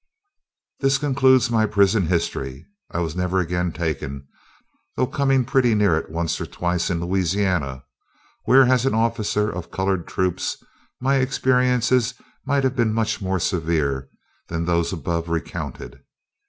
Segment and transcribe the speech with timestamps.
[0.79, 2.65] This concludes my prison history.
[2.89, 4.27] I was never again taken,
[4.97, 7.83] though coming pretty near it once or twice in Louisiana,
[8.45, 10.57] where, as an officer of colored troops,
[10.99, 12.15] my experiences
[12.47, 14.09] might have been much more severe
[14.47, 16.01] than those above recounted.